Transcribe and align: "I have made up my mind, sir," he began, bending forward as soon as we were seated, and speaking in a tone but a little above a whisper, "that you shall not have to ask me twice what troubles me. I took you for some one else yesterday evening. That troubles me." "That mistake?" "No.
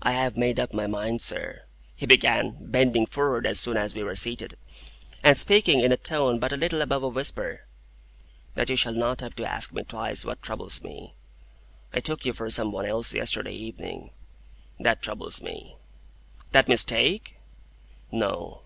"I 0.00 0.12
have 0.12 0.36
made 0.36 0.60
up 0.60 0.72
my 0.72 0.86
mind, 0.86 1.20
sir," 1.20 1.64
he 1.96 2.06
began, 2.06 2.58
bending 2.60 3.06
forward 3.06 3.44
as 3.44 3.58
soon 3.58 3.76
as 3.76 3.92
we 3.92 4.04
were 4.04 4.14
seated, 4.14 4.54
and 5.24 5.36
speaking 5.36 5.80
in 5.80 5.90
a 5.90 5.96
tone 5.96 6.38
but 6.38 6.52
a 6.52 6.56
little 6.56 6.80
above 6.80 7.02
a 7.02 7.08
whisper, 7.08 7.66
"that 8.54 8.70
you 8.70 8.76
shall 8.76 8.92
not 8.92 9.20
have 9.20 9.34
to 9.34 9.44
ask 9.44 9.72
me 9.72 9.82
twice 9.82 10.24
what 10.24 10.42
troubles 10.42 10.84
me. 10.84 11.16
I 11.92 11.98
took 11.98 12.24
you 12.24 12.32
for 12.32 12.50
some 12.50 12.70
one 12.70 12.86
else 12.86 13.14
yesterday 13.14 13.54
evening. 13.56 14.12
That 14.78 15.02
troubles 15.02 15.42
me." 15.42 15.76
"That 16.52 16.68
mistake?" 16.68 17.40
"No. 18.12 18.62